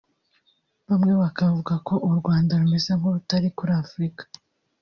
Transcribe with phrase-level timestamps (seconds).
[0.87, 4.23] bamwe bakavuga ko u Rwanda rumeze nk’urutari kuri Afurika